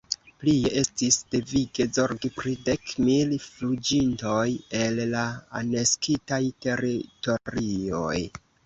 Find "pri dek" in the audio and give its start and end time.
2.39-2.95